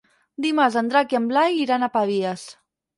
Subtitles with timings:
[0.45, 2.53] Dimarts en Drac i en Blai iran a Pavies.